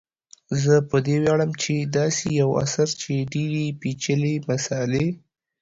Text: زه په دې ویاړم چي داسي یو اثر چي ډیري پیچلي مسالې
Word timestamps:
زه 0.61 0.73
په 0.89 0.97
دې 1.05 1.15
ویاړم 1.21 1.51
چي 1.61 1.75
داسي 1.95 2.29
یو 2.41 2.51
اثر 2.63 2.87
چي 3.01 3.13
ډیري 3.33 3.65
پیچلي 3.81 4.35
مسالې 4.49 5.05